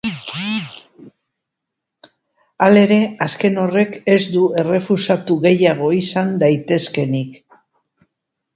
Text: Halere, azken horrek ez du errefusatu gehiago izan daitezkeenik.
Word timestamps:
Halere, 2.67 2.97
azken 3.27 3.61
horrek 3.65 3.93
ez 4.15 4.19
du 4.39 4.43
errefusatu 4.63 5.39
gehiago 5.47 5.93
izan 6.01 6.35
daitezkeenik. 6.45 7.41